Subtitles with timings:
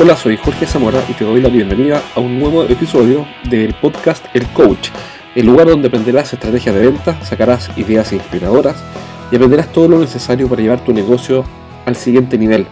[0.00, 4.24] Hola, soy Jorge Zamora y te doy la bienvenida a un nuevo episodio del podcast
[4.32, 4.90] El Coach,
[5.34, 8.76] el lugar donde aprenderás estrategias de venta, sacarás ideas inspiradoras
[9.32, 11.44] y aprenderás todo lo necesario para llevar tu negocio
[11.84, 12.64] al siguiente nivel.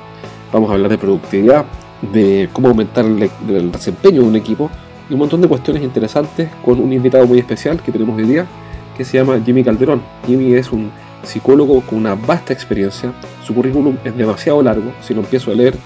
[0.53, 1.65] Vamos a hablar de productividad,
[2.01, 4.71] de cómo aumentar el desempeño de un equipo
[5.11, 8.47] y un montón de cuestiones interesantes con un invitado muy especial que tenemos hoy día
[8.97, 10.01] que se llama Jimmy Calderón.
[10.29, 10.93] Jimmy es un
[11.25, 13.13] psicólogo con una vasta experiencia,
[13.45, 15.77] su currículum es demasiado largo, si lo empiezo a leer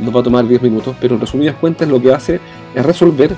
[0.00, 2.40] nos va a tomar 10 minutos, pero en resumidas cuentas lo que hace
[2.74, 3.34] es resolver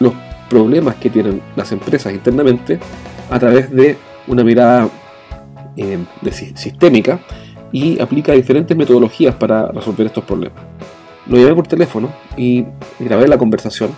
[0.00, 0.12] los
[0.48, 2.78] problemas que tienen las empresas internamente
[3.30, 4.88] a través de una mirada
[5.76, 5.98] eh,
[6.30, 7.20] sistémica
[7.72, 10.62] y aplica diferentes metodologías para resolver estos problemas.
[11.26, 12.64] Lo llamé por teléfono y
[13.00, 13.90] grabé la conversación.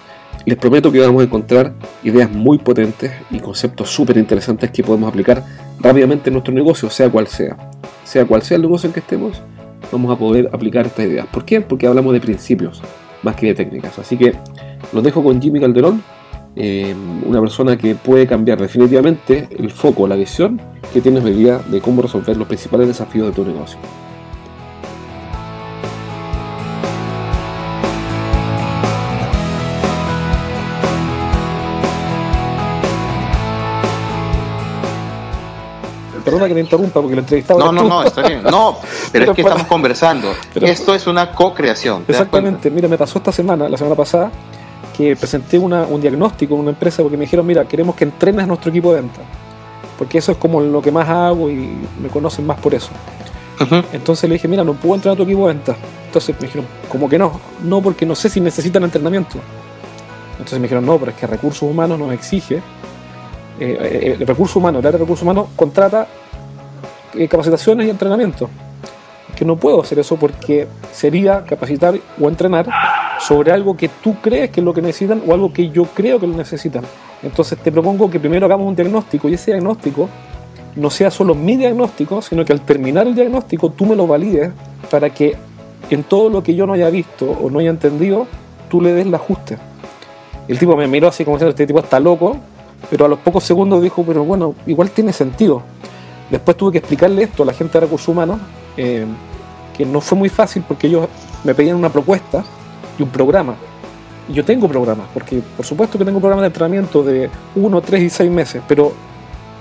[0.45, 1.75] Les prometo que vamos a encontrar
[2.05, 5.45] ideas muy potentes y conceptos súper interesantes que podemos aplicar
[5.81, 7.57] rápidamente en nuestro negocio, sea cual sea.
[8.05, 9.43] Sea cual sea el negocio en que estemos,
[9.91, 11.27] vamos a poder aplicar estas ideas.
[11.27, 11.61] ¿Por qué?
[11.61, 12.83] Porque hablamos de principios
[13.23, 13.99] más que de técnicas.
[13.99, 14.35] Así que
[14.93, 16.03] los dejo con Jimmy Calderón,
[16.55, 16.95] eh,
[17.27, 20.61] una persona que puede cambiar definitivamente el foco, la visión
[20.93, 23.79] que tienes hoy día de cómo resolver los principales desafíos de tu negocio.
[36.27, 37.61] Perdona que te interrumpa porque lo entrevistaba.
[37.61, 38.43] No, no, no, está bien.
[38.43, 38.79] No,
[39.13, 40.33] pero, es que estamos conversando.
[40.57, 42.05] Esto es una co-creación.
[42.09, 42.69] Exactamente.
[42.69, 44.33] Mira, me pasó esta semana, la semana pasada,
[44.97, 48.47] que presenté un diagnóstico en una empresa porque me dijeron, mira, queremos que entrenes a
[48.47, 49.21] nuestro equipo de venta.
[49.97, 52.91] Porque eso es como lo que más hago y me conocen más por eso.
[53.93, 55.77] Entonces le dije, mira, no puedo entrenar a tu equipo de venta.
[56.07, 57.41] Entonces me dijeron, ¿cómo que no?
[57.63, 59.39] No, porque no sé si necesitan entrenamiento.
[60.33, 62.63] Entonces me dijeron, no, pero es que recursos humanos nos exige
[63.59, 66.07] eh, eh, el recurso humano, el área de recursos humanos contrata
[67.15, 68.49] eh, capacitaciones y entrenamiento.
[69.35, 72.67] Que no puedo hacer eso porque sería capacitar o entrenar
[73.21, 76.19] sobre algo que tú crees que es lo que necesitan o algo que yo creo
[76.19, 76.85] que lo necesitan.
[77.23, 80.09] Entonces te propongo que primero hagamos un diagnóstico y ese diagnóstico
[80.77, 84.53] no sea solo mi diagnóstico, sino que al terminar el diagnóstico tú me lo valides
[84.91, 85.37] para que
[85.91, 88.27] en todo lo que yo no haya visto o no haya entendido,
[88.69, 89.59] tú le des el ajuste.
[90.49, 92.37] El tipo me miró así como diciendo, este tipo está loco,
[92.91, 95.63] pero a los pocos segundos dijo, pero bueno, igual tiene sentido.
[96.31, 98.39] Después tuve que explicarle esto a la gente de recursos humanos,
[98.77, 99.07] eh,
[99.77, 101.09] que no fue muy fácil porque ellos
[101.45, 102.45] me pedían una propuesta
[102.99, 103.55] y un programa.
[104.29, 108.03] Y yo tengo programas, porque por supuesto que tengo programas de entrenamiento de uno, tres
[108.03, 108.93] y seis meses, pero,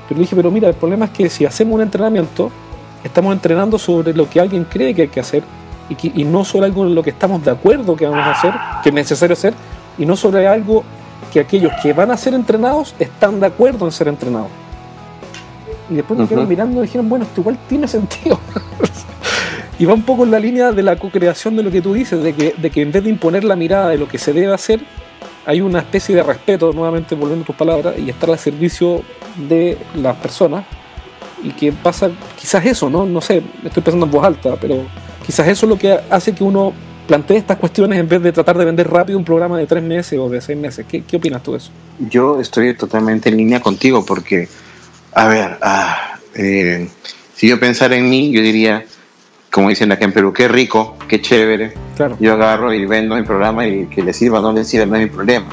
[0.07, 2.49] pero dije, pero mira, el problema es que si hacemos un entrenamiento,
[3.03, 5.43] estamos entrenando sobre lo que alguien cree que hay que hacer
[5.87, 8.53] y, y no sobre algo en lo que estamos de acuerdo que vamos a hacer,
[8.81, 9.53] que es necesario hacer,
[9.99, 10.83] y no sobre algo
[11.31, 14.49] que aquellos que van a ser entrenados están de acuerdo en ser entrenados.
[15.89, 18.39] Y después me quedaron mirando y dijeron, bueno, esto igual tiene sentido.
[19.79, 22.23] y va un poco en la línea de la co-creación de lo que tú dices,
[22.23, 24.53] de que, de que en vez de imponer la mirada de lo que se debe
[24.53, 24.81] hacer,
[25.45, 29.03] hay una especie de respeto, nuevamente volviendo a tus palabras, y estar al servicio
[29.47, 30.65] de las personas.
[31.43, 32.09] Y que pasa,
[32.39, 33.05] quizás eso, ¿no?
[33.05, 34.85] No sé, estoy pensando en voz alta, pero
[35.23, 36.73] quizás eso es lo que hace que uno
[37.05, 40.19] plantee estas cuestiones en vez de tratar de vender rápido un programa de tres meses
[40.19, 40.85] o de seis meses.
[40.87, 41.71] ¿Qué, qué opinas tú de eso?
[41.99, 44.47] Yo estoy totalmente en línea contigo porque,
[45.13, 46.87] a ver, ah, eh,
[47.33, 48.85] si yo pensara en mí, yo diría,
[49.51, 51.73] como dicen acá en Perú, qué rico, qué chévere.
[51.95, 52.17] Claro.
[52.19, 55.03] Yo agarro y vendo mi programa y que le sirva no le sirva, no es
[55.03, 55.47] mi problema.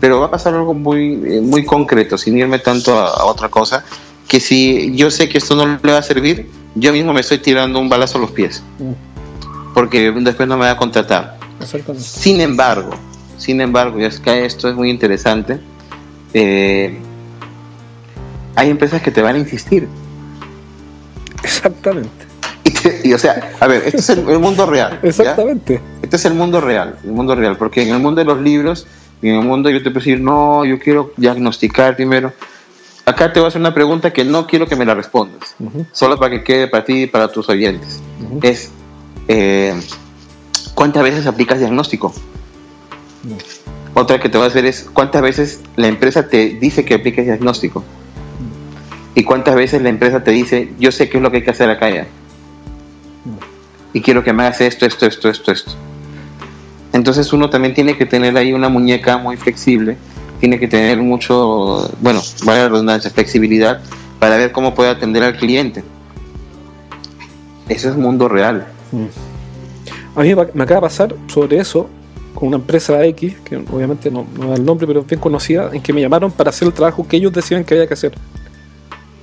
[0.00, 3.84] Pero va a pasar algo muy, eh, muy concreto, sin irme tanto a, otra cosa,
[4.28, 7.38] que si yo sé que esto no le va a servir, yo mismo me estoy
[7.38, 8.62] tirando un balazo a los pies.
[8.78, 9.15] Mm
[9.76, 11.36] porque después no me va a contratar.
[11.98, 12.92] Sin embargo,
[13.36, 15.60] sin embargo, ya es que esto es muy interesante,
[16.32, 16.98] eh,
[18.54, 19.86] hay empresas que te van a insistir.
[21.44, 22.24] Exactamente.
[23.04, 24.98] Y, o sea, a ver, este es el, mundo real.
[25.02, 25.78] Exactamente.
[26.00, 28.86] Este es el mundo real, el mundo real, porque en el mundo de los libros,
[29.20, 32.32] en el mundo yo te puedo decir, no, yo quiero diagnosticar primero.
[33.04, 35.54] Acá te voy a hacer una pregunta que no quiero que me la respondas,
[35.92, 38.00] solo para que quede para ti y para tus oyentes.
[38.40, 38.70] Es,
[39.28, 39.74] eh,
[40.74, 42.12] ¿cuántas veces aplicas diagnóstico?
[43.94, 47.24] Otra que te voy a hacer es, ¿cuántas veces la empresa te dice que apliques
[47.24, 47.82] diagnóstico?
[49.14, 51.50] ¿Y cuántas veces la empresa te dice, yo sé qué es lo que hay que
[51.50, 52.06] hacer acá ya?
[53.94, 55.72] Y quiero que me hagas esto, esto, esto, esto, esto.
[56.92, 59.96] Entonces uno también tiene que tener ahí una muñeca muy flexible,
[60.40, 63.80] tiene que tener mucho, bueno, vale la redundancia, flexibilidad
[64.18, 65.82] para ver cómo puede atender al cliente.
[67.68, 68.66] Eso es mundo real.
[70.14, 71.88] A mí me acaba de pasar sobre eso
[72.34, 75.70] con una empresa X, que obviamente no, no da el nombre, pero es bien conocida,
[75.72, 78.12] en que me llamaron para hacer el trabajo que ellos decían que había que hacer.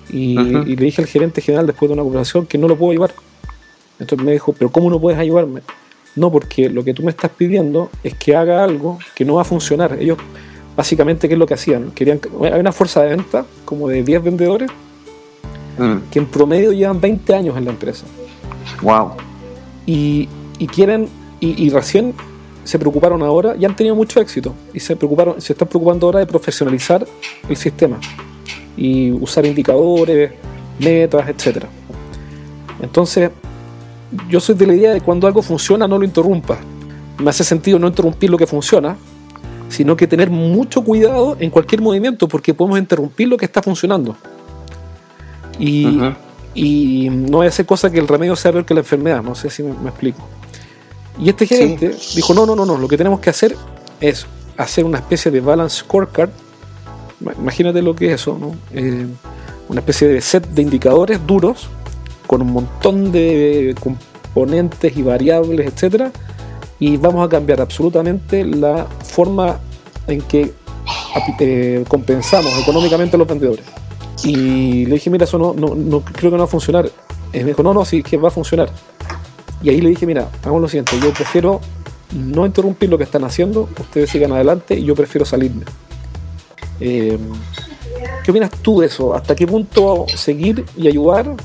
[0.10, 3.12] Y, le dije al gerente general después de una conversación que no lo puedo ayudar.
[4.00, 5.62] Entonces me dijo, pero ¿cómo no puedes ayudarme?
[6.16, 9.42] No, porque lo que tú me estás pidiendo es que haga algo que no va
[9.42, 9.98] a funcionar.
[10.00, 10.18] Ellos,
[10.76, 11.92] básicamente, ¿qué es lo que hacían?
[11.92, 14.70] Querían, hay una fuerza de venta, como de 10 vendedores,
[15.80, 16.10] mm.
[16.12, 18.06] que en promedio llevan 20 años en la empresa.
[18.82, 19.14] Wow.
[19.86, 20.28] Y,
[20.74, 21.10] quieren,
[21.40, 22.14] y, recién
[22.64, 26.20] se preocuparon ahora, y han tenido mucho éxito, y se preocuparon, se están preocupando ahora
[26.20, 27.06] de profesionalizar
[27.50, 28.00] el sistema
[28.78, 30.32] y usar indicadores,
[30.80, 31.68] metas, etcétera.
[32.82, 33.30] Entonces,
[34.30, 36.58] yo soy de la idea de cuando algo funciona no lo interrumpa.
[37.18, 38.98] Me hace sentido no interrumpir lo que funciona,
[39.70, 44.16] sino que tener mucho cuidado en cualquier movimiento porque podemos interrumpir lo que está funcionando.
[45.60, 46.00] Y,
[46.54, 49.36] y no voy a hacer cosa que el remedio sea peor que la enfermedad, no
[49.36, 50.28] sé si me, explico.
[51.20, 53.56] Y este gerente dijo, no, no, no, no, lo que tenemos que hacer
[54.00, 54.26] es
[54.58, 56.30] hacer una especie de balance scorecard.
[57.38, 58.56] Imagínate lo que es eso, ¿no?
[58.74, 59.08] Eh,
[59.70, 61.70] una especie de set de indicadores duros
[62.28, 66.12] con un montón de componentes y variables, etcétera,
[66.80, 69.60] y vamos a cambiar absolutamente la forma
[70.08, 70.54] en que
[71.40, 73.64] eh, compensamos económicamente a los vendedores.
[74.24, 76.90] Y le dije, mira, eso no, no, creo que no va a funcionar.
[77.34, 78.70] Y me dijo, no, no, sí, que va a funcionar.
[79.62, 81.62] Y ahí le dije, mira, hagamos lo siguiente, yo prefiero
[82.14, 85.64] no interrumpir lo que están haciendo, ustedes sigan adelante y yo prefiero salirme.
[86.80, 87.18] Eh,
[88.24, 89.14] ¿Qué opinas tú de eso?
[89.14, 91.36] ¿Hasta qué punto seguir y ayudar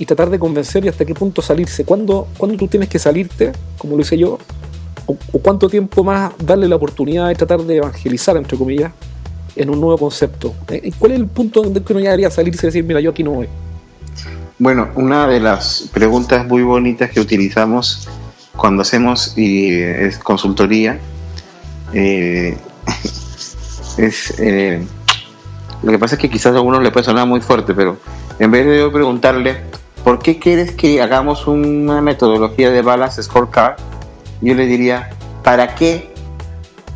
[0.00, 1.84] y tratar de convencer y hasta qué punto salirse.
[1.84, 4.38] ¿Cuándo, cuando tú tienes que salirte, como lo hice yo?
[5.04, 8.92] O, cuánto tiempo más darle la oportunidad de tratar de evangelizar, entre comillas,
[9.56, 10.54] en un nuevo concepto?
[10.68, 13.22] Eh, ¿Cuál es el punto donde uno ya debería salirse y decir, mira, yo aquí
[13.22, 13.48] no voy?
[14.58, 18.08] Bueno, una de las preguntas muy bonitas que utilizamos
[18.56, 19.34] cuando hacemos
[20.22, 20.98] consultoría
[21.94, 22.58] eh,
[23.96, 24.84] es eh,
[25.82, 27.96] lo que pasa es que quizás a algunos le puede sonar muy fuerte, pero
[28.38, 29.56] en vez de yo preguntarle
[30.04, 33.76] ¿por qué quieres que hagamos una metodología de balance scorecard?
[34.40, 35.10] Yo le diría,
[35.42, 36.12] ¿para qué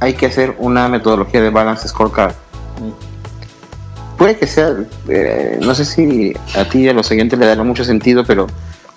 [0.00, 2.34] hay que hacer una metodología de balance scorecard?
[4.16, 4.76] Puede que sea,
[5.08, 8.46] eh, no sé si a ti y a los siguientes le dará mucho sentido, pero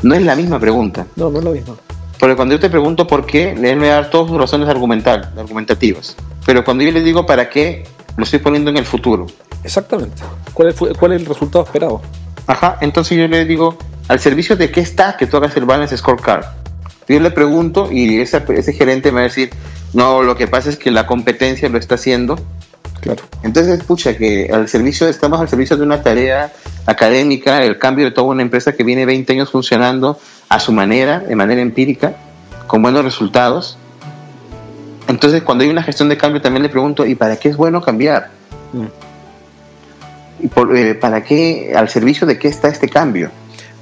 [0.03, 1.07] no es la misma pregunta.
[1.15, 1.77] No, no es lo mismo.
[2.19, 6.15] Porque cuando yo te pregunto por qué, él me da todas sus razones argumental, argumentativas.
[6.45, 7.85] Pero cuando yo le digo para qué,
[8.15, 9.27] lo estoy poniendo en el futuro.
[9.63, 10.23] Exactamente.
[10.53, 12.01] ¿Cuál es, cuál es el resultado esperado?
[12.47, 13.77] Ajá, entonces yo le digo,
[14.07, 16.45] ¿al servicio de qué está que tú hagas el balance scorecard?
[17.07, 19.49] Yo le pregunto y ese, ese gerente me va a decir,
[19.93, 22.37] no, lo que pasa es que la competencia lo está haciendo.
[23.07, 23.23] Claro.
[23.41, 26.51] Entonces, escucha, que al servicio, estamos al servicio de una tarea
[26.85, 30.19] académica, el cambio de toda una empresa que viene 20 años funcionando
[30.49, 32.17] a su manera, de manera empírica,
[32.67, 33.77] con buenos resultados.
[35.07, 37.81] Entonces, cuando hay una gestión de cambio, también le pregunto, ¿y para qué es bueno
[37.81, 38.29] cambiar?
[38.73, 38.87] Mm.
[40.75, 43.31] Eh, ¿para qué, al servicio de qué está este cambio?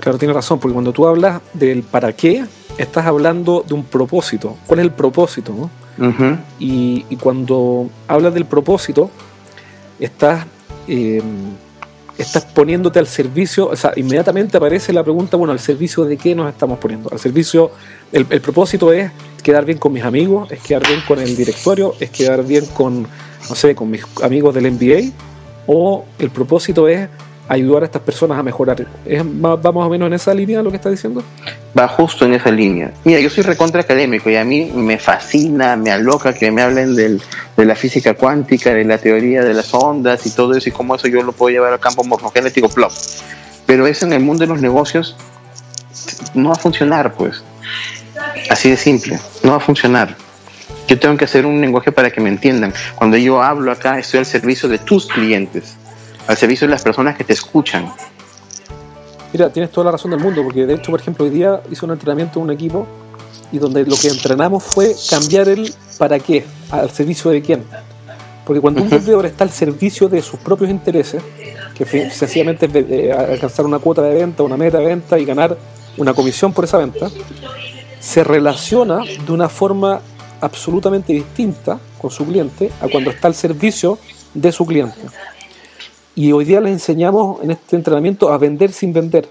[0.01, 2.45] Claro, tiene razón, porque cuando tú hablas del para qué,
[2.77, 4.55] estás hablando de un propósito.
[4.67, 5.71] ¿Cuál es el propósito?
[6.59, 9.09] Y, cuando hablas del propósito,
[9.99, 10.45] estás,
[10.87, 11.23] em,
[12.17, 16.35] estás poniéndote al servicio, o sea, inmediatamente aparece la pregunta, bueno, ¿al servicio de qué
[16.35, 17.09] nos estamos poniendo?
[17.11, 17.71] Al servicio,
[18.11, 19.11] el, el propósito es
[19.43, 23.03] quedar bien con mis amigos, es quedar bien con el directorio, es quedar bien con,
[23.49, 25.11] no sé, con mis amigos del MBA
[25.67, 27.09] o el propósito es
[27.47, 28.85] ayudar a estas personas a mejorar.
[29.05, 31.23] ¿Es más, ¿Va más o menos en esa línea lo que está diciendo?
[31.77, 32.91] Va justo en esa línea.
[33.03, 36.95] Mira, yo soy recontra académico y a mí me fascina, me aloca que me hablen
[36.95, 37.21] del,
[37.55, 40.95] de la física cuántica, de la teoría de las ondas y todo eso y cómo
[40.95, 42.91] eso yo lo puedo llevar al campo morfogenético, plop.
[43.65, 45.15] Pero eso en el mundo de los negocios
[46.33, 47.43] no va a funcionar, pues.
[48.49, 50.15] Así de simple, no va a funcionar.
[50.87, 52.73] Yo tengo que hacer un lenguaje para que me entiendan.
[52.95, 55.75] Cuando yo hablo acá, estoy al servicio de tus clientes,
[56.27, 57.91] al servicio de las personas que te escuchan.
[59.33, 61.85] Mira, tienes toda la razón del mundo, porque de hecho, por ejemplo, hoy día hice
[61.85, 62.87] un entrenamiento en un equipo
[63.51, 67.63] y donde lo que entrenamos fue cambiar el para qué, al servicio de quién.
[68.45, 71.21] Porque cuando un vendedor está al servicio de sus propios intereses,
[71.75, 75.57] que sencillamente es alcanzar una cuota de venta, una meta de venta y ganar
[75.97, 77.09] una comisión por esa venta,
[77.99, 79.99] se relaciona de una forma
[80.41, 83.97] absolutamente distinta con su cliente a cuando está al servicio
[84.33, 84.99] de su cliente.
[86.15, 89.27] Y hoy día les enseñamos en este entrenamiento a vender sin vender.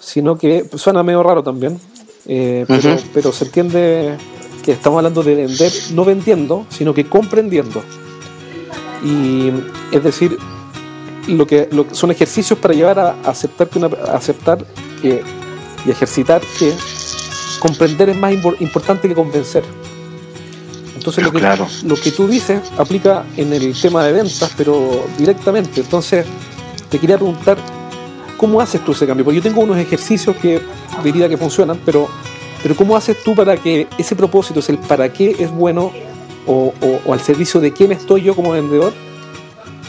[0.00, 1.78] Sino que suena medio raro también,
[2.26, 2.64] eh,
[3.12, 4.16] pero, se entiende
[4.64, 7.82] que estamos hablando de vender no vendiendo, sino que comprendiendo.
[9.04, 9.50] Y
[9.90, 10.38] es decir,
[11.28, 14.64] lo que, son ejercicios para llevar a aceptar que una, aceptar
[15.00, 15.22] que,
[15.84, 16.72] y ejercitar que
[17.60, 19.64] comprender es más importante que convencer.
[21.02, 21.40] Entonces lo, que,
[21.84, 25.80] lo que tú dices aplica en el tema de ventas, pero directamente.
[25.80, 26.24] Entonces
[26.88, 27.58] te quería preguntar,
[28.36, 29.24] ¿cómo haces tú ese cambio?
[29.24, 30.62] Porque yo tengo unos ejercicios que
[31.02, 32.08] diría que funcionan, pero
[32.62, 35.90] Pero ¿cómo haces tú para que ese propósito, es el para qué es bueno
[36.46, 36.72] o,
[37.10, 38.92] al servicio de quién estoy yo como vendedor,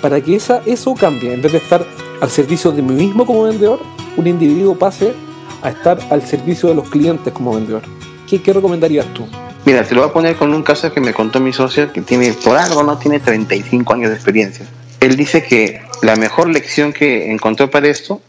[0.02, 1.34] para que esa, eso cambie?
[1.34, 1.86] En vez de estar
[2.20, 3.80] al servicio de mí mismo como vendedor,
[4.18, 5.14] un individuo pase
[5.62, 7.84] a estar al servicio de los clientes como vendedor.
[8.28, 9.28] ¿Qué, qué recomendarías tú?
[9.66, 12.02] Mira, te lo voy a poner con un caso que me contó mi socio, que
[12.02, 14.66] tiene, por algo no tiene 35 años de experiencia.
[15.00, 18.22] Él dice que la mejor lección que encontró para esto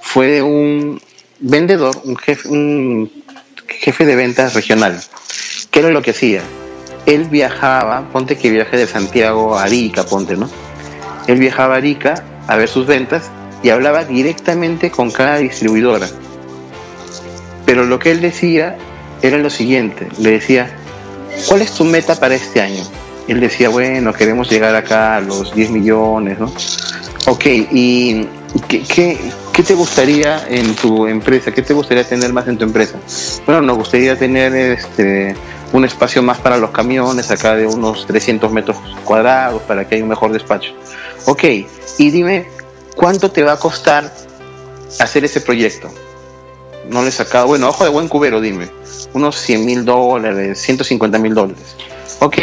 [0.00, 1.00] fue un
[1.38, 3.10] vendedor, un jefe, un
[3.68, 4.98] jefe de ventas regional.
[5.70, 6.42] ¿Qué era lo que hacía?
[7.04, 10.48] Él viajaba, ponte que viaje de Santiago a Arica, ponte, ¿no?
[11.26, 13.30] Él viajaba a Arica a ver sus ventas
[13.62, 16.08] y hablaba directamente con cada distribuidora.
[17.66, 18.78] Pero lo que él decía
[19.22, 20.70] era lo siguiente, le decía,
[21.48, 22.82] ¿cuál es tu meta para este año?
[23.28, 26.52] Él decía, bueno, queremos llegar acá a los 10 millones, ¿no?
[27.26, 28.26] Ok, ¿y
[28.66, 29.18] qué, qué,
[29.60, 31.52] ¿Qué te gustaría en tu empresa?
[31.52, 32.98] ¿Qué te gustaría tener más en tu empresa?
[33.44, 35.36] Bueno, nos gustaría tener este,
[35.74, 40.04] un espacio más para los camiones, acá de unos 300 metros cuadrados, para que haya
[40.04, 40.72] un mejor despacho.
[41.26, 41.44] Ok,
[41.98, 42.48] y dime,
[42.96, 44.10] ¿cuánto te va a costar
[44.98, 45.90] hacer ese proyecto?
[46.88, 48.70] No le he sacado, bueno, ojo de buen cubero, dime,
[49.12, 51.76] unos 100 mil dólares, 150 mil dólares.
[52.20, 52.38] Ok,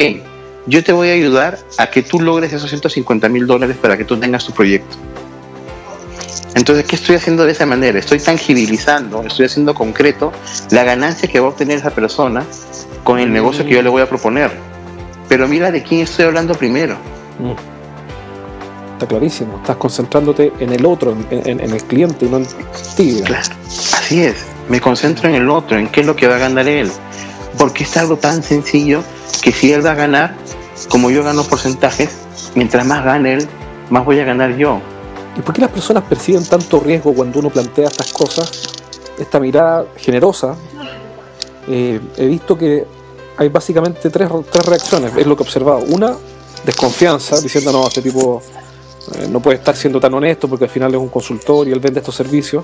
[0.66, 4.04] yo te voy a ayudar a que tú logres esos 150 mil dólares para que
[4.04, 4.98] tú tengas tu proyecto.
[6.56, 8.00] Entonces, ¿qué estoy haciendo de esa manera?
[8.00, 10.32] Estoy tangibilizando, estoy haciendo concreto
[10.72, 12.44] la ganancia que va a obtener esa persona
[13.04, 14.52] con el negocio que yo le voy a proponer.
[15.30, 16.96] Pero mira de quién estoy hablando primero.
[17.40, 17.78] Mm.
[18.94, 22.48] Está clarísimo, estás concentrándote en el otro, en, el cliente, no en
[22.96, 23.22] ti.
[23.24, 26.40] Claro, así es, me concentro en el otro, en qué es lo que va a
[26.40, 26.92] ganar él.
[27.58, 29.04] Porque es algo tan sencillo
[29.42, 30.36] que si él va a ganar,
[30.90, 32.10] como yo gano porcentajes,
[32.56, 33.48] mientras más gane él,
[33.90, 34.80] más voy a ganar yo.
[35.38, 38.52] ¿Y por qué las personas perciben tanto riesgo cuando uno plantea estas cosas?
[39.18, 40.56] Esta mirada generosa.
[41.68, 42.86] Eh, he visto que
[43.38, 45.80] hay básicamente tres, tres reacciones, es lo que he observado.
[45.90, 46.16] Una,
[46.66, 48.42] desconfianza, diciendo, no, este tipo
[49.16, 51.80] eh, no puede estar siendo tan honesto porque al final es un consultor y él
[51.80, 52.64] vende estos servicios.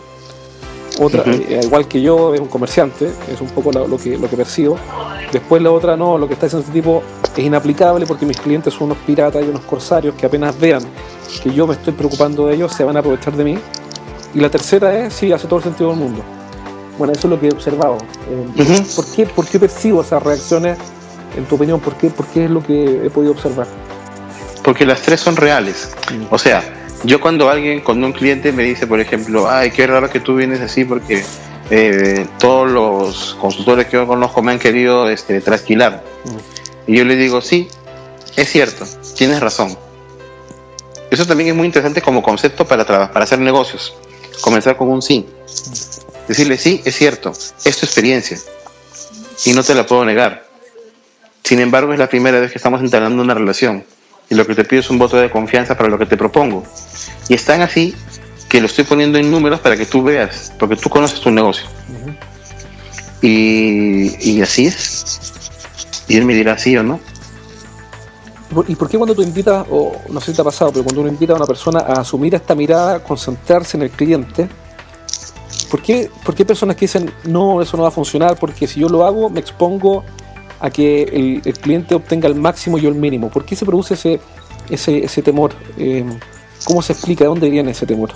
[0.99, 4.37] Otra, eh, igual que yo, es un comerciante, es un poco lo, que, lo que
[4.37, 4.77] percibo.
[5.31, 7.01] Después la otra, no, lo que está diciendo este tipo
[7.35, 10.83] es inaplicable porque mis clientes son unos piratas y unos corsarios que apenas vean
[11.41, 13.57] que yo me estoy preocupando de ellos, se van a aprovechar de mí.
[14.35, 16.21] Y la tercera es, sí, hace todo el sentido del mundo.
[16.97, 17.97] Bueno, eso es lo que he observado.
[18.29, 20.77] Eh, ¿por, qué, ¿Por qué percibo esas reacciones,
[21.35, 21.79] en tu opinión?
[21.79, 23.67] ¿Por qué, por qué es lo que he podido observar?
[24.63, 25.95] Porque las tres son reales.
[26.29, 26.63] O sea,
[27.03, 30.35] yo cuando alguien, cuando un cliente me dice, por ejemplo, ay, qué raro que tú
[30.35, 31.23] vienes así porque
[31.69, 36.03] eh, todos los consultores que yo conozco me han querido este, trasquilar.
[36.87, 37.67] Y yo le digo, sí,
[38.35, 38.85] es cierto,
[39.17, 39.77] tienes razón.
[41.11, 43.93] Eso también es muy interesante como concepto para, para hacer negocios.
[44.41, 45.25] Comenzar con un sí.
[46.27, 48.37] Decirle, sí, es cierto, es tu experiencia.
[49.45, 50.45] Y no te la puedo negar.
[51.43, 53.83] Sin embargo, es la primera vez que estamos entablando una relación.
[54.29, 56.63] Y lo que te pido es un voto de confianza para lo que te propongo.
[57.29, 57.95] Y están así
[58.49, 61.65] que lo estoy poniendo en números para que tú veas, porque tú conoces tu negocio.
[63.21, 65.19] y, y así es.
[66.07, 66.99] Y él me dirá sí o no.
[68.67, 71.01] ¿Y por qué cuando tú invitas, o no sé si te ha pasado, pero cuando
[71.01, 74.47] uno invita a una persona a asumir esta mirada, concentrarse en el cliente,
[75.71, 78.81] ¿por qué, ¿por qué personas que dicen, no, eso no va a funcionar, porque si
[78.81, 80.03] yo lo hago, me expongo
[80.63, 83.29] a que el, cliente obtenga el máximo y yo el mínimo?
[83.29, 84.19] ¿Por qué se produce ese,
[84.69, 85.53] ese, ese temor?
[85.77, 86.03] Eh,
[86.65, 87.25] ¿Cómo se explica?
[87.25, 88.11] ¿De dónde viene ese temor?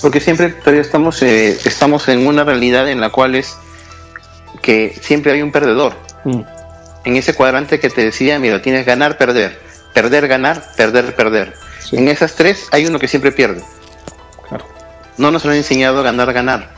[0.00, 3.56] Porque siempre todavía estamos, eh, estamos en una realidad en la cual es
[4.62, 5.94] que siempre hay un perdedor.
[6.24, 6.42] Mm
[7.04, 9.60] en ese cuadrante que te decía, mira, tienes ganar, perder,
[9.92, 11.54] perder, ganar, perder, perder.
[11.92, 13.62] En esas tres hay uno que siempre pierde.
[14.48, 14.66] Claro.
[15.18, 16.70] No nos han enseñado a ganar, ganar.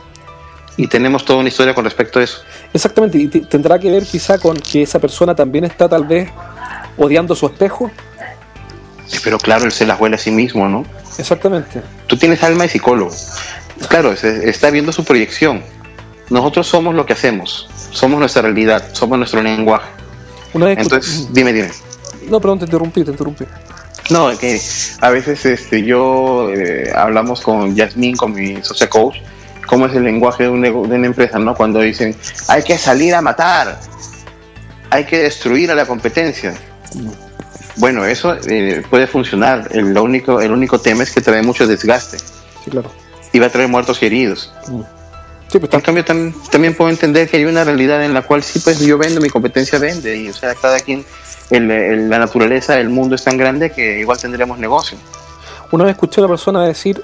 [0.75, 2.41] Y tenemos toda una historia con respecto a eso.
[2.77, 6.29] Exactamente, y tendrá que ver quizá con que esa persona también está tal vez
[6.95, 7.89] odiando su espejo.
[9.23, 10.85] Pero claro, él se las huele a sí mismo, ¿no?
[11.17, 11.81] Exactamente.
[12.05, 13.09] Tú tienes alma de psicólogo.
[13.89, 15.63] Claro, está viendo su proyección.
[16.29, 19.89] Nosotros somos lo que hacemos, somos nuestra realidad, somos nuestro lenguaje.
[20.53, 21.71] Entonces, dime, dime.
[22.29, 23.45] No, perdón, te interrumpí, te interrumpí.
[24.11, 24.61] No, que
[25.01, 29.15] a veces este, yo eh, hablamos con Yasmin, con mi socia coach,
[29.67, 31.53] cómo es el lenguaje de, una empresa, ¿no?
[31.53, 32.15] Cuando dicen,
[32.47, 33.79] hay que salir a matar,
[34.89, 36.55] hay que destruir a la competencia.
[37.75, 39.67] Bueno, eso eh, puede funcionar.
[39.71, 42.17] El, lo único, el único tema es que trae mucho desgaste.
[42.17, 42.91] Sí, claro.
[43.31, 44.51] Y va a traer muertos y heridos.
[44.67, 44.81] Mm.
[45.51, 48.59] Sí, pues en cambio también, puedo entender que hay una realidad en la cual sí,
[48.59, 51.05] pues yo vendo, mi competencia vende, y o sea, cada quien,
[51.49, 54.97] la naturaleza, el mundo es tan grande que igual tendremos negocio.
[55.71, 57.01] Una vez escuché a una persona decir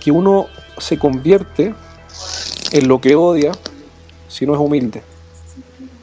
[0.00, 0.48] que uno
[0.80, 1.74] se convierte
[2.72, 3.52] en lo que odia
[4.28, 5.02] si no es humilde.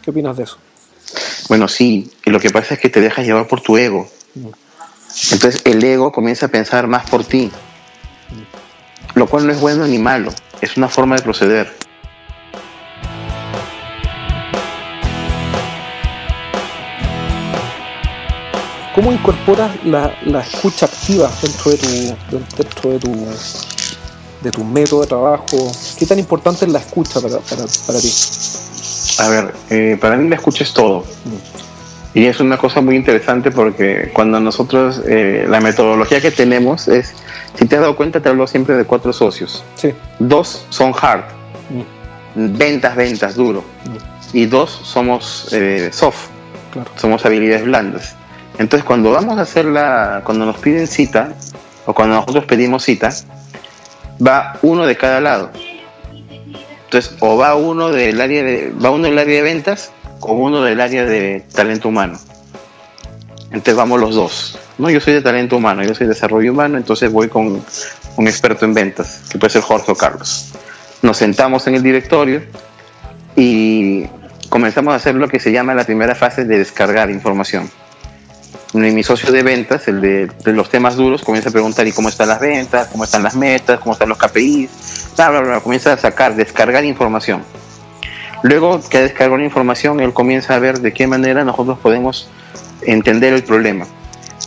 [0.01, 0.57] ¿Qué opinas de eso?
[1.49, 4.07] Bueno, sí, y lo que pasa es que te dejas llevar por tu ego.
[4.35, 4.47] Mm.
[5.31, 7.51] Entonces el ego comienza a pensar más por ti,
[9.15, 10.31] lo cual no es bueno ni malo,
[10.61, 11.73] es una forma de proceder.
[18.93, 23.27] ¿Cómo incorporas la, escucha activa dentro de tu, dentro de tu,
[24.47, 25.71] de tu método de trabajo?
[25.99, 28.11] ¿Qué tan importante es la escucha para, ti?
[29.19, 31.03] A ver, eh, para mí la escucha es todo.
[32.13, 37.13] Y es una cosa muy interesante porque cuando nosotros, eh, la metodología que tenemos es,
[37.55, 39.63] si te has dado cuenta, te hablo siempre de cuatro socios.
[39.75, 39.93] Sí.
[40.17, 41.25] Dos son hard,
[42.35, 42.57] mm.
[42.57, 43.63] ventas, ventas, duro.
[43.85, 44.37] Mm.
[44.37, 46.29] Y dos somos eh, soft,
[46.95, 48.15] somos habilidades blandas.
[48.57, 51.33] Entonces, cuando vamos a hacer la, cuando nos piden cita,
[51.85, 53.09] o cuando nosotros pedimos cita,
[54.25, 55.51] va uno de cada lado.
[56.85, 60.63] Entonces, o va uno del área de, va uno del área de ventas, o uno
[60.63, 62.19] del área de talento humano.
[63.51, 64.59] Entonces vamos los dos.
[64.77, 67.63] No, yo soy de talento humano, yo soy de desarrollo humano, entonces voy con
[68.17, 70.53] un experto en ventas, que puede ser Jorge o Carlos.
[71.01, 72.41] Nos sentamos en el directorio
[73.35, 74.05] y
[74.49, 77.69] comenzamos a hacer lo que se llama la primera fase de descargar información
[78.77, 82.29] mi socio de ventas, el de, los temas duros, comienza a preguntar ¿y cómo están
[82.29, 82.87] las ventas?
[82.87, 83.79] ¿Cómo están las metas?
[83.79, 85.11] ¿Cómo están los KPIs?
[85.15, 85.59] Bla, bla, bla.
[85.61, 87.43] Comienza a sacar, descargar información.
[88.43, 92.29] Luego que ha descargado la información, él comienza a ver de qué manera nosotros podemos
[92.83, 93.85] entender el problema.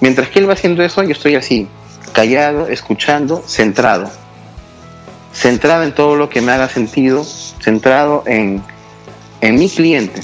[0.01, 1.69] Mientras que él va haciendo eso, yo estoy así,
[2.13, 4.11] callado, escuchando, centrado.
[5.33, 8.63] Centrado en todo lo que me haga sentido, centrado en,
[9.41, 10.21] en mi cliente.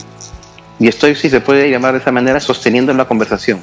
[0.78, 3.60] Y estoy, si se puede llamar de esa manera, sosteniendo la conversación.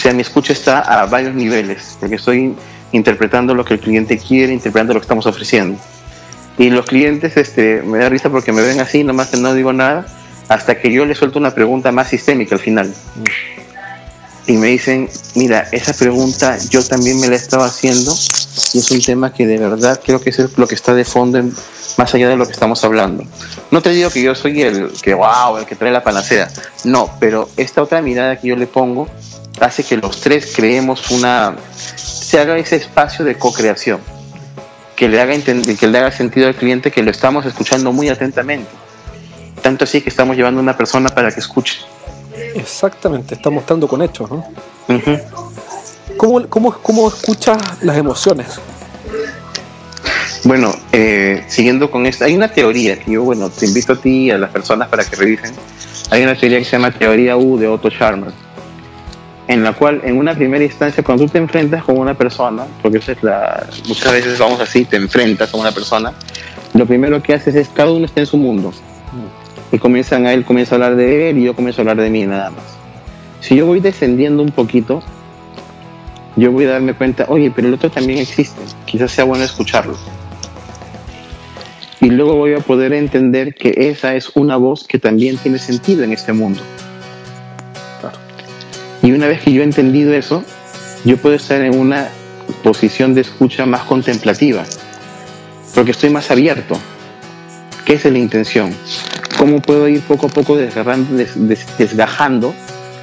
[0.00, 2.56] O sea, mi escucha está a varios niveles, porque estoy
[2.90, 5.78] interpretando lo que el cliente quiere, interpretando lo que estamos ofreciendo.
[6.56, 9.74] Y los clientes este, me da risa porque me ven así, nomás que no digo
[9.74, 10.06] nada,
[10.48, 12.94] hasta que yo les suelto una pregunta más sistémica al final.
[14.46, 18.10] Y me dicen, mira, esa pregunta yo también me la estaba haciendo
[18.72, 21.44] y es un tema que de verdad creo que es lo que está de fondo
[21.98, 23.24] más allá de lo que estamos hablando.
[23.70, 26.48] No te digo que yo soy el que, wow, el que trae la panacea.
[26.84, 29.06] No, pero esta otra mirada que yo le pongo
[29.60, 31.56] hace que los tres creemos una,
[31.96, 34.00] se haga ese espacio de co-creación,
[34.96, 38.70] que le haga que le haga sentido al cliente que lo estamos escuchando muy atentamente.
[39.62, 41.80] Tanto así que estamos llevando a una persona para que escuche.
[42.54, 44.44] Exactamente, está mostrando con hechos, ¿no?
[46.16, 48.58] ¿Cómo, cómo, cómo escuchas las emociones?
[50.44, 54.26] Bueno, eh, siguiendo con esto, hay una teoría que yo, bueno, te invito a ti
[54.26, 55.52] y a las personas para que revisen.
[56.10, 58.32] Hay una teoría que se llama teoría U de Otto Scharmer
[59.50, 62.98] en la cual en una primera instancia cuando tú te enfrentas con una persona, porque
[62.98, 66.12] eso es la, muchas veces vamos así, te enfrentas con una persona,
[66.72, 68.72] lo primero que haces es cada uno está en su mundo.
[69.72, 72.10] Y comienzan a él comienza a hablar de él y yo comienzo a hablar de
[72.10, 72.62] mí nada más.
[73.40, 75.02] Si yo voy descendiendo un poquito,
[76.36, 79.96] yo voy a darme cuenta, oye, pero el otro también existe, quizás sea bueno escucharlo.
[82.00, 86.04] Y luego voy a poder entender que esa es una voz que también tiene sentido
[86.04, 86.60] en este mundo.
[89.02, 90.44] Y una vez que yo he entendido eso,
[91.04, 92.08] yo puedo estar en una
[92.62, 94.64] posición de escucha más contemplativa,
[95.74, 96.78] porque estoy más abierto.
[97.84, 98.74] ¿Qué es la intención?
[99.38, 102.54] ¿Cómo puedo ir poco a poco desgajando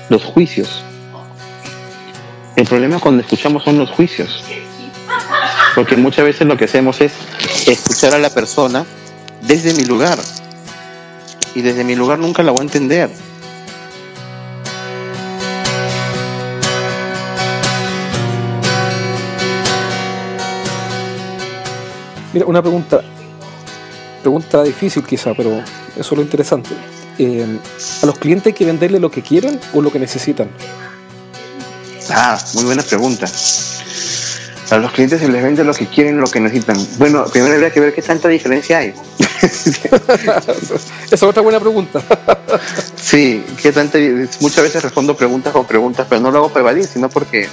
[0.09, 0.83] los juicios?
[2.55, 4.43] El problema cuando escuchamos son los juicios,
[5.75, 7.13] porque muchas veces lo que hacemos es
[7.67, 8.85] escuchar a la persona
[9.41, 10.19] desde mi lugar,
[11.55, 13.09] y desde mi lugar nunca la voy a entender
[22.37, 23.01] Mira, una pregunta,
[24.21, 25.63] pregunta difícil quizá, pero eso
[25.97, 26.69] es lo interesante.
[27.17, 27.57] Eh,
[28.03, 30.47] ¿A los clientes hay que venderle lo que quieren o lo que necesitan?
[32.11, 33.25] Ah, muy buena pregunta.
[34.69, 36.77] A los clientes se les vende lo que quieren, lo que necesitan.
[36.99, 38.93] Bueno, primero habría que ver qué tanta diferencia hay.
[39.41, 40.77] Esa
[41.09, 42.03] es otra buena pregunta.
[42.95, 43.97] sí, qué tanta.
[44.41, 47.49] Muchas veces respondo preguntas o preguntas, pero no lo hago para evadir, sino porque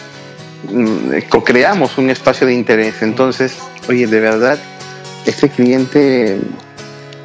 [0.70, 2.96] mm, co-creamos un espacio de interés.
[3.00, 3.54] Entonces,
[3.88, 4.58] oye, de verdad,
[5.26, 6.40] este cliente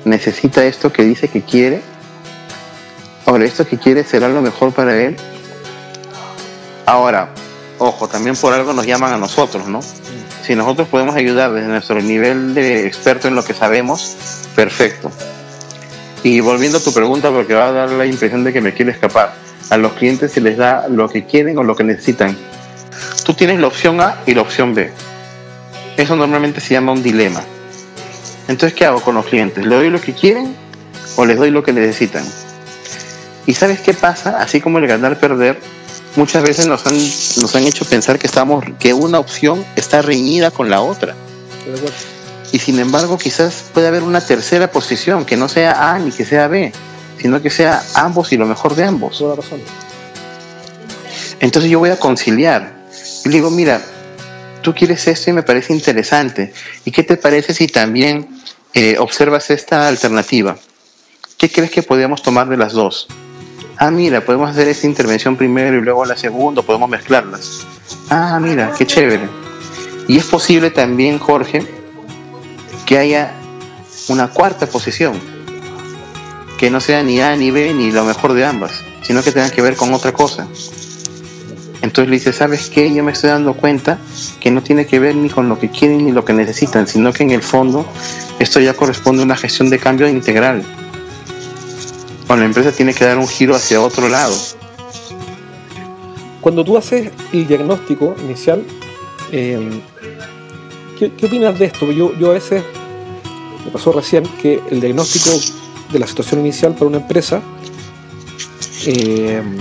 [0.05, 1.81] necesita esto que dice que quiere.
[3.25, 5.15] Ahora, esto que quiere será lo mejor para él.
[6.85, 7.29] Ahora,
[7.77, 9.81] ojo, también por algo nos llaman a nosotros, ¿no?
[10.43, 14.15] Si nosotros podemos ayudar desde nuestro nivel de experto en lo que sabemos,
[14.55, 15.11] perfecto.
[16.23, 18.91] Y volviendo a tu pregunta, porque va a dar la impresión de que me quiere
[18.91, 19.35] escapar,
[19.69, 22.35] a los clientes se les da lo que quieren o lo que necesitan.
[23.23, 24.91] Tú tienes la opción A y la opción B.
[25.95, 27.43] Eso normalmente se llama un dilema.
[28.49, 29.65] Entonces, ¿qué hago con los clientes?
[29.65, 30.53] ¿Le doy lo que quieren
[31.19, 32.23] o les doy lo que necesitan.
[33.45, 34.37] ¿Y sabes qué pasa?
[34.39, 35.59] Así como el ganar-perder,
[36.15, 40.49] muchas veces nos han, nos han hecho pensar que, estamos, que una opción está reñida
[40.49, 41.15] con la otra.
[42.53, 46.23] Y sin embargo, quizás puede haber una tercera posición, que no sea A ni que
[46.23, 46.71] sea B,
[47.19, 49.21] sino que sea ambos y lo mejor de ambos.
[51.41, 52.79] Entonces yo voy a conciliar.
[53.25, 53.81] Y digo, mira,
[54.61, 56.53] tú quieres esto y me parece interesante.
[56.85, 58.38] ¿Y qué te parece si también
[58.73, 60.57] eh, observas esta alternativa?
[61.37, 63.07] ¿Qué crees que podríamos tomar de las dos?
[63.77, 67.65] Ah, mira, podemos hacer esta intervención primero y luego la segunda, podemos mezclarlas.
[68.09, 69.29] Ah, mira, qué chévere.
[70.07, 71.65] Y es posible también, Jorge,
[72.85, 73.35] que haya
[74.09, 75.19] una cuarta posición,
[76.57, 79.49] que no sea ni A ni B ni lo mejor de ambas, sino que tenga
[79.49, 80.47] que ver con otra cosa.
[81.81, 82.93] Entonces le dice, ¿sabes qué?
[82.93, 83.99] Yo me estoy dando cuenta
[84.39, 87.13] que no tiene que ver ni con lo que quieren ni lo que necesitan, sino
[87.13, 87.85] que en el fondo
[88.39, 90.63] esto ya corresponde a una gestión de cambio integral
[92.37, 94.35] la empresa tiene que dar un giro hacia otro lado.
[96.41, 98.63] Cuando tú haces el diagnóstico inicial,
[99.31, 99.81] em,
[100.97, 101.91] ¿qué, opinas de esto?
[101.91, 102.63] Yo, yo a veces,
[103.65, 105.29] me pasó recién, que el diagnóstico
[105.91, 107.41] de la situación inicial para una empresa
[108.85, 109.57] em,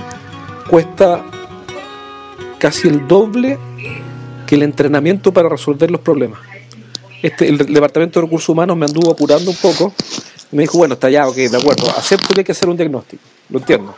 [0.68, 1.24] cuesta
[2.58, 3.58] casi el doble
[4.46, 6.40] que el entrenamiento para resolver los problemas.
[7.22, 9.92] Este, el Departamento de Recursos Humanos me anduvo apurando un poco
[10.50, 13.22] me dijo, bueno, está ya, ok, de acuerdo, acepto que hay que hacer un diagnóstico,
[13.50, 13.94] lo entiendo.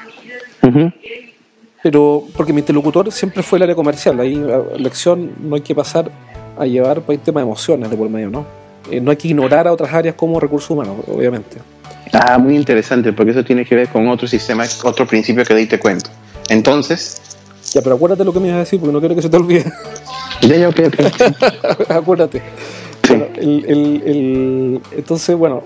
[1.83, 5.75] Pero, porque mi interlocutor siempre fue el área comercial, ahí la lección no hay que
[5.75, 6.11] pasar
[6.59, 8.45] a llevar para el tema de emociones de por medio, ¿no?
[8.91, 11.59] Eh, no hay que ignorar a otras áreas como recursos humanos, obviamente.
[12.13, 15.67] Ah, muy interesante, porque eso tiene que ver con otro sistema, otro principio que ahí
[15.67, 16.11] te cuento.
[16.49, 17.23] Entonces...
[17.73, 19.37] Ya, pero acuérdate lo que me ibas a decir, porque no quiero que se te
[19.37, 19.65] olvide.
[20.43, 20.81] Ya, ya, ok,
[21.89, 22.43] acuérdate.
[23.37, 25.63] el, entonces, bueno,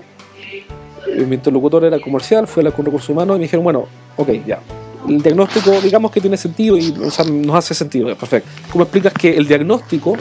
[1.25, 3.85] mi interlocutor era comercial, fue la con recursos humanos y me dijeron, bueno,
[4.17, 4.59] ok, ya.
[5.07, 7.19] El diagnóstico, digamos que tiene sentido y nos
[7.55, 8.49] hace sentido, perfecto.
[8.71, 10.15] ¿Cómo explicas que el diagnóstico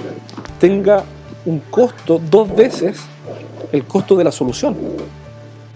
[0.61, 1.05] tenga
[1.47, 2.99] un costo dos veces
[3.73, 4.77] el costo de la solución?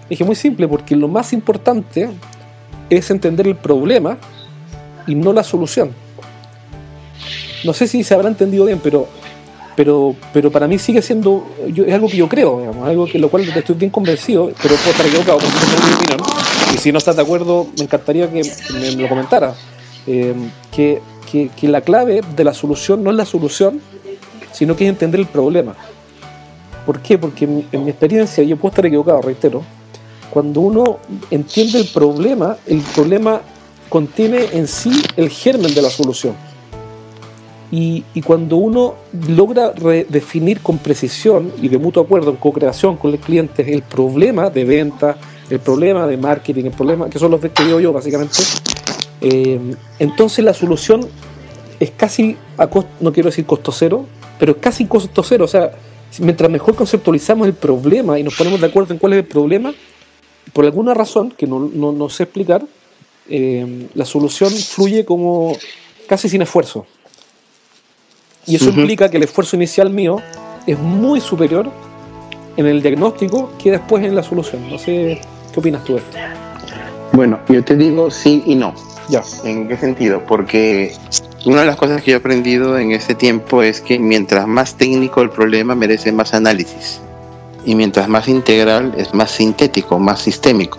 [0.08, 2.08] Dije, muy simple, porque lo más importante
[2.88, 4.18] es entender el problema
[5.08, 5.90] y no la solución.
[7.64, 9.08] No sé si se habrá entendido bien, pero
[9.78, 13.28] pero, pero para mí sigue siendo, es algo que yo creo, digamos, algo que lo
[13.28, 16.20] cual estoy bien convencido, pero puedo estar equivocado, por mi opinión,
[16.74, 18.42] y si no estás de acuerdo, me encantaría que,
[18.72, 19.54] me, lo comentara,
[20.08, 20.34] eh,
[20.72, 23.80] que, que, la clave de la solución no es la solución,
[24.50, 25.76] sino que es entender el problema.
[26.84, 27.16] ¿Por qué?
[27.16, 29.62] Porque en, en mi experiencia, yo puedo estar equivocado, reitero,
[30.30, 30.98] cuando uno
[31.30, 33.42] entiende el problema, el problema
[33.88, 36.34] contiene en sí el germen de la solución
[37.70, 38.94] y, cuando uno
[39.28, 44.48] logra redefinir con precisión y de mutuo acuerdo, en co-creación con el cliente, el problema
[44.48, 45.18] de venta,
[45.50, 48.38] el problema de marketing, el problema, que son los que digo yo básicamente,
[49.20, 49.60] eh,
[49.98, 51.06] entonces la solución
[51.78, 52.68] es casi, a
[53.00, 54.06] no quiero decir costo cero,
[54.38, 55.44] pero es casi costo cero.
[55.44, 55.72] O sea,
[56.20, 59.74] mientras mejor conceptualizamos el problema y nos ponemos de acuerdo en cuál es el problema,
[60.52, 62.64] por alguna razón que no, no, sé explicar,
[63.28, 65.56] eh, la solución fluye como
[66.06, 66.86] casi sin esfuerzo.
[68.46, 70.22] Y eso implica que el esfuerzo inicial mío
[70.66, 71.70] es muy superior
[72.56, 74.68] en el diagnóstico que después en la solución.
[74.70, 75.20] No sé
[75.52, 76.18] qué opinas tú de esto.
[77.12, 78.74] Bueno, yo te digo sí y no.
[79.08, 79.22] Ya.
[79.44, 80.24] ¿En qué sentido?
[80.26, 80.92] Porque
[81.44, 84.76] una de las cosas que yo he aprendido en este tiempo es que mientras más
[84.76, 87.00] técnico el problema merece más análisis.
[87.64, 90.78] Y mientras más integral es más sintético, más sistémico.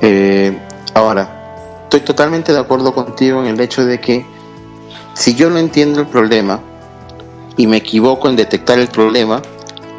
[0.00, 0.56] Eh,
[0.96, 4.24] ahora, estoy totalmente de acuerdo contigo en el hecho de que
[5.12, 6.60] si yo no entiendo el problema
[7.56, 9.42] y me equivoco en detectar el problema,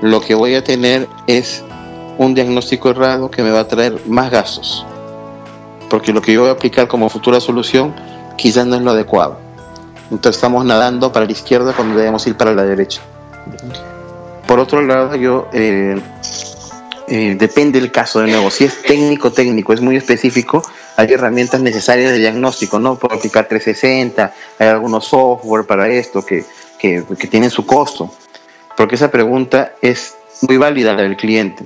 [0.01, 1.63] lo que voy a tener es
[2.17, 4.85] un diagnóstico errado que me va a traer más gastos.
[5.89, 7.93] Porque lo que yo voy a aplicar como futura solución
[8.35, 9.37] quizás no es lo adecuado.
[10.09, 13.01] Entonces estamos nadando para la izquierda cuando debemos ir para la derecha.
[14.47, 16.01] Por otro lado, yo eh,
[17.09, 18.51] eh, depende del caso de nuevo.
[18.51, 20.61] Si es técnico, técnico, es muy específico,
[20.97, 22.95] hay herramientas necesarias de diagnóstico, ¿no?
[22.95, 26.43] Puedo aplicar 360, hay algunos software para esto que,
[26.77, 28.11] que, tienen su costo.
[28.75, 31.65] Porque esa pregunta es muy válida la del cliente.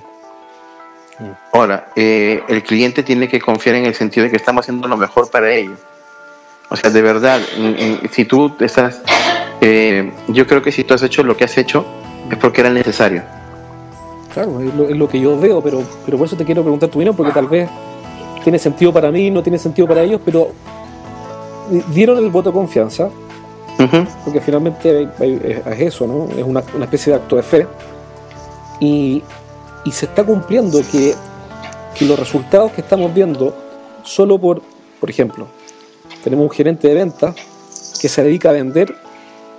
[1.52, 4.98] Ahora, eh, el cliente tiene que confiar en el sentido de que estamos haciendo lo
[4.98, 5.80] mejor para ellos.
[6.70, 7.42] O sea, de verdad,
[8.12, 9.02] si tú estás,
[9.60, 11.84] eh, yo creo que si tú has hecho lo que has hecho,
[12.30, 13.41] es porque era necesario
[14.34, 17.16] Claro, es lo, que yo veo, pero, pero por eso te quiero preguntar tu opinión,
[17.16, 17.70] porque tal vez
[18.44, 20.52] tiene sentido para mí, no tiene sentido para ellos, pero
[21.94, 23.10] dieron el voto de confianza,
[24.24, 26.28] porque finalmente es eso, ¿no?
[26.38, 27.68] Es una, especie de acto de fe,
[28.80, 29.24] y,
[29.92, 31.16] se está cumpliendo que
[31.96, 33.56] que los resultados que estamos viendo
[34.04, 34.62] solo por,
[35.00, 35.48] por ejemplo,
[36.24, 37.34] tenemos un gerente de venta
[38.00, 38.96] que se dedica a vender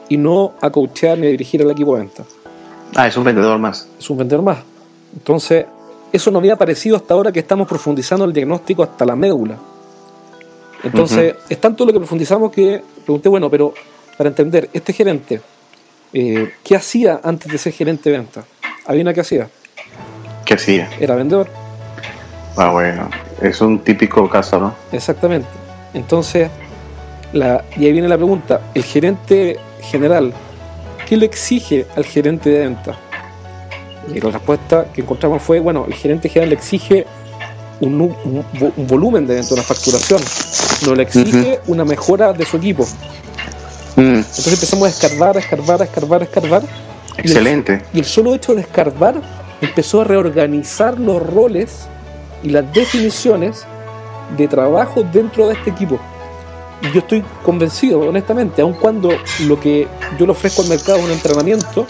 [0.09, 2.25] y no a coachear ni a dirigir al equipo de venta.
[2.95, 3.89] Ah, es un vendedor más.
[3.99, 4.59] Es un vendedor más.
[5.15, 5.67] Entonces,
[6.13, 9.57] eso no había aparecido hasta ahora que estamos profundizando el diagnóstico hasta la médula.
[10.83, 13.73] Entonces, es tanto lo que profundizamos que pregunté, bueno, pero
[14.19, 15.41] para entender, este gerente,
[16.13, 18.45] eh, ¿qué hacía antes de ser gerente de venta?
[18.87, 19.49] ¿Había qué hacía?
[20.45, 20.91] ¿Qué hacía?
[20.99, 21.49] Era vendedor.
[22.57, 23.09] Ah, bueno,
[23.41, 24.75] es un típico caso, ¿no?
[24.91, 25.49] Exactamente.
[25.95, 26.51] Entonces,
[27.33, 30.35] la, y ahí viene la pregunta, el gerente general,
[31.13, 32.97] ¿qué le exige al gerente de venta?
[34.15, 37.05] Y la respuesta que encontramos fue, bueno, el gerente general le exige
[37.81, 38.17] un,
[38.89, 40.23] volumen de venta, una facturación,
[40.87, 42.87] no le exige una mejora de su equipo.
[43.97, 44.01] Mm.
[44.01, 46.63] Entonces empezamos a escarbar, a escarbar, a escarbar, a escarbar.
[47.19, 47.83] Excelente.
[47.93, 49.21] Y el, solo hecho de escarbar
[49.61, 51.89] empezó a reorganizar los roles
[52.43, 53.67] y las definiciones
[54.39, 56.01] de trabajo dentro de este equipo.
[56.93, 59.11] Yo estoy convencido, honestamente, aun cuando
[59.47, 59.87] lo que
[60.19, 61.87] yo le ofrezco al mercado es un entrenamiento,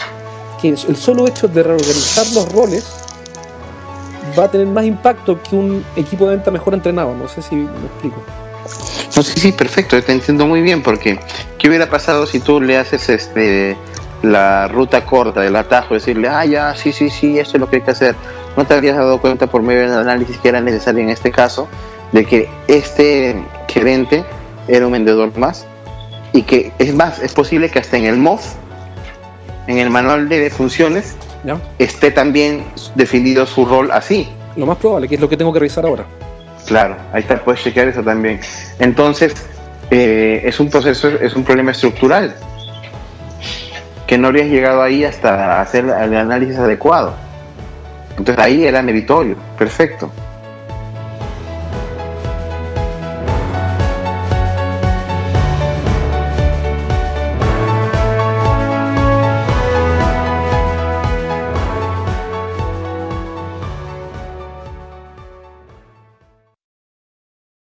[0.61, 2.85] que el solo hecho de reorganizar los roles
[4.37, 7.15] va a tener más impacto que un equipo de venta mejor entrenado.
[7.15, 8.21] No sé si me explico.
[9.15, 11.19] No, sí, sí, perfecto, te entiendo muy bien, porque
[11.57, 13.77] ¿qué hubiera pasado si tú le haces este
[14.21, 17.77] la ruta corta del atajo, decirle, ah, ya, sí, sí, sí, esto es lo que
[17.77, 18.15] hay que hacer?
[18.55, 21.67] ¿No te habrías dado cuenta por medio del análisis que era necesario en este caso
[22.11, 24.23] de que este gerente
[24.67, 25.65] era un vendedor más?
[26.31, 28.53] Y que es más, es posible que hasta en el MOF,
[29.67, 31.15] en el manual de funciones,
[31.77, 32.63] esté también
[32.95, 34.27] definido su rol así.
[34.55, 36.05] Lo más probable, que es lo que tengo que revisar ahora.
[36.65, 38.39] Claro, ahí está, puedes chequear eso también.
[38.79, 39.33] Entonces,
[39.91, 42.35] eh, es un proceso, es un problema estructural
[44.07, 47.13] que no habías llegado ahí hasta hacer el análisis adecuado.
[48.17, 50.11] Entonces ahí era meritorio, perfecto.